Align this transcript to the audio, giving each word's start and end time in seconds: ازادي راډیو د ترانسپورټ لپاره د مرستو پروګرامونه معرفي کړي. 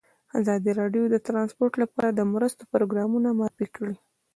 ازادي 0.39 0.71
راډیو 0.81 1.03
د 1.09 1.15
ترانسپورټ 1.27 1.73
لپاره 1.83 2.09
د 2.11 2.19
مرستو 2.33 2.63
پروګرامونه 2.73 3.29
معرفي 3.39 3.67
کړي. 3.75 3.95